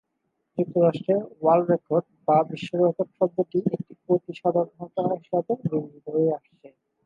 যুক্তরাষ্ট্রে 0.57 1.13
world 1.41 1.67
record 1.69 2.05
বা 2.27 2.37
বিশ্বরেকর্ড 2.51 3.09
শব্দটি 3.17 3.59
একটি 3.75 3.93
অতি 4.09 4.31
সাধারণ 4.41 4.69
ঘটনা 4.79 5.11
হিসেবে 5.15 5.53
বিবেচিত 5.63 6.05
হয়ে 6.15 6.33
আসছে। 6.37 6.67